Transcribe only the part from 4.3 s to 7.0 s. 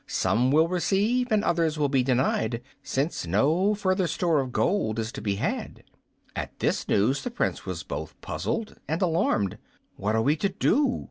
of gold is to be had." At this